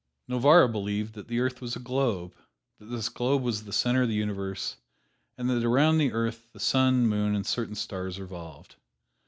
[0.27, 2.33] Novarra believed that the earth was a globe;
[2.79, 4.77] that this globe was the center of the universe,
[5.37, 8.77] and that around the earth the sun, moon and certain stars revolved.